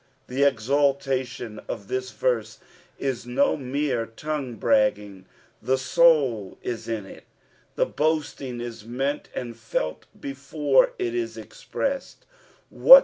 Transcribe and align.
The 0.25 0.41
exultation 0.43 1.59
of 1.67 1.87
this 1.87 2.09
verse 2.09 2.57
is 2.97 3.27
no 3.27 3.55
mere 3.55 4.07
tonguo 4.07 4.57
brag^ng, 4.57 5.25
"the 5.61 5.77
tout" 5.77 6.57
is 6.63 6.87
in 6.87 7.05
it, 7.05 7.25
the 7.75 7.85
boasting 7.85 8.59
is 8.59 8.83
mcunt 8.83 9.25
and 9.35 9.55
felt 9.55 10.07
before 10.19 10.93
it 10.99 11.13
is 11.13 11.37
expressed. 11.37 12.25
What 12.71 12.99